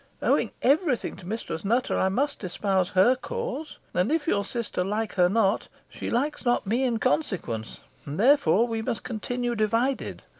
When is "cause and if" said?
3.15-4.25